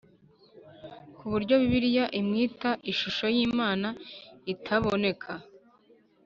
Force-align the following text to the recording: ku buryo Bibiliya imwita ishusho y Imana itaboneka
ku 1.15 1.23
buryo 1.31 1.53
Bibiliya 1.61 2.05
imwita 2.19 2.69
ishusho 2.91 3.25
y 3.35 3.37
Imana 3.47 3.87
itaboneka 4.53 5.31